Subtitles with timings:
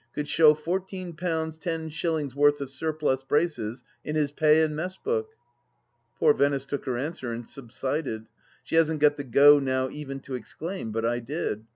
[0.15, 4.97] could show fourteen pounds ten shillings worth of surplus braces in his pay and mess
[4.97, 5.27] book?
[5.35, 5.35] "^
[6.17, 8.25] Poor Venice took her answer, and subsided—
[8.63, 11.65] she hasn't got the go now even to exclaim, but I did.